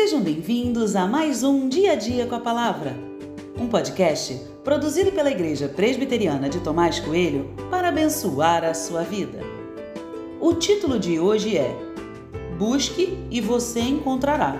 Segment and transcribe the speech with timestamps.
[0.00, 2.96] Sejam bem-vindos a mais um Dia a Dia com a Palavra,
[3.58, 9.40] um podcast produzido pela Igreja Presbiteriana de Tomás Coelho para abençoar a sua vida.
[10.40, 11.76] O título de hoje é
[12.56, 14.56] Busque e você encontrará.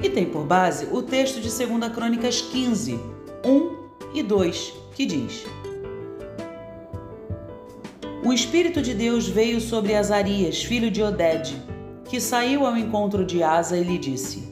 [0.00, 2.94] E tem por base o texto de 2 Crônicas 15,
[3.44, 3.76] 1
[4.14, 5.46] e 2, que diz:
[8.24, 11.60] O Espírito de Deus veio sobre Azarias, filho de Oded,
[12.04, 14.49] que saiu ao encontro de Asa e lhe disse: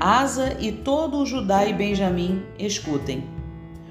[0.00, 3.24] Asa e todo o Judá e Benjamim, escutem.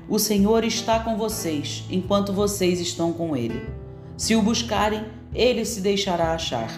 [0.08, 3.68] O Senhor está com vocês, enquanto vocês estão com ele.
[4.18, 6.70] Se o buscarem, ele se deixará achar,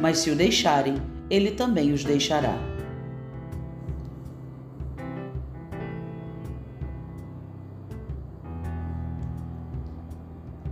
[0.00, 0.96] mas se o deixarem,
[1.30, 2.58] ele também os deixará.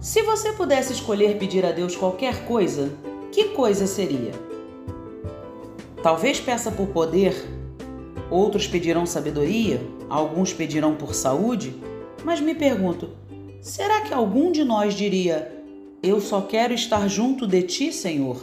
[0.01, 2.93] Se você pudesse escolher pedir a Deus qualquer coisa,
[3.31, 4.33] que coisa seria?
[6.03, 7.62] Talvez peça por poder,
[8.33, 11.75] outros pedirão sabedoria, alguns pedirão por saúde,
[12.25, 13.11] mas me pergunto:
[13.61, 15.53] será que algum de nós diria:
[16.03, 18.41] Eu só quero estar junto de ti, Senhor?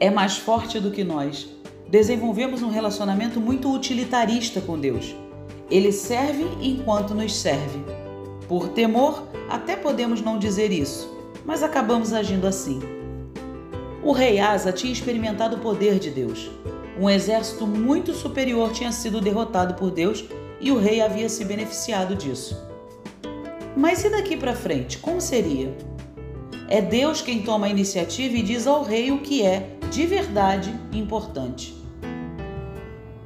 [0.00, 1.48] É mais forte do que nós.
[1.88, 5.14] Desenvolvemos um relacionamento muito utilitarista com Deus.
[5.70, 7.78] Ele serve enquanto nos serve.
[8.48, 11.10] Por temor, até podemos não dizer isso,
[11.44, 12.80] mas acabamos agindo assim.
[14.04, 16.50] O rei Asa tinha experimentado o poder de Deus.
[17.00, 20.26] Um exército muito superior tinha sido derrotado por Deus
[20.60, 22.54] e o rei havia se beneficiado disso.
[23.74, 25.74] Mas e daqui para frente, como seria?
[26.68, 30.78] É Deus quem toma a iniciativa e diz ao rei o que é, de verdade,
[30.92, 31.74] importante.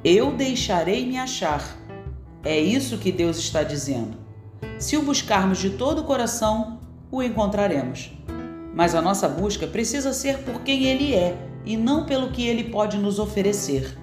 [0.01, 1.77] Eu deixarei me achar.
[2.41, 4.17] É isso que Deus está dizendo.
[4.77, 6.79] Se o buscarmos de todo o coração,
[7.11, 8.11] o encontraremos.
[8.79, 11.35] Mas a nossa busca precisa ser por quem Ele é
[11.65, 13.93] e não pelo que Ele pode nos oferecer.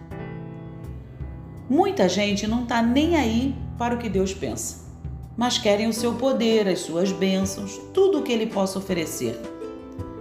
[1.67, 4.85] Muita gente não está nem aí para o que Deus pensa,
[5.35, 9.41] mas querem o seu poder, as suas bênçãos, tudo o que Ele possa oferecer.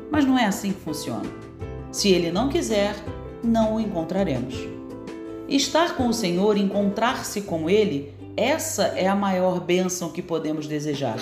[0.10, 1.30] Mas não é assim que funciona.
[1.92, 2.96] Se Ele não quiser,
[3.44, 4.56] não o encontraremos.
[5.50, 11.20] Estar com o Senhor, encontrar-se com Ele, essa é a maior bênção que podemos desejar.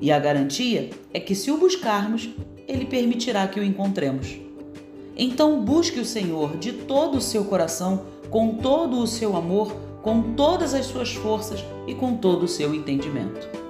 [0.00, 2.28] E a garantia é que, se o buscarmos,
[2.66, 4.36] Ele permitirá que o encontremos.
[5.16, 9.72] Então, busque o Senhor de todo o seu coração, com todo o seu amor,
[10.02, 13.61] com todas as suas forças e com todo o seu entendimento.